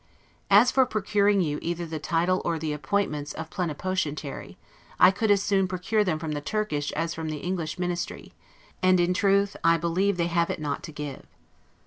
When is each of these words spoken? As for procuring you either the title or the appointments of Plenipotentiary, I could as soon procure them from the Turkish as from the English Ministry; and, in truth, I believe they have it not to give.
As 0.49 0.71
for 0.71 0.87
procuring 0.87 1.41
you 1.41 1.59
either 1.61 1.85
the 1.85 1.99
title 1.99 2.41
or 2.43 2.57
the 2.57 2.73
appointments 2.73 3.33
of 3.33 3.51
Plenipotentiary, 3.51 4.57
I 4.99 5.11
could 5.11 5.29
as 5.29 5.43
soon 5.43 5.67
procure 5.67 6.03
them 6.03 6.17
from 6.17 6.31
the 6.31 6.41
Turkish 6.41 6.91
as 6.93 7.13
from 7.13 7.29
the 7.29 7.37
English 7.37 7.77
Ministry; 7.77 8.33
and, 8.81 8.99
in 8.99 9.13
truth, 9.13 9.55
I 9.63 9.77
believe 9.77 10.17
they 10.17 10.25
have 10.25 10.49
it 10.49 10.59
not 10.59 10.81
to 10.89 10.91
give. 10.91 11.27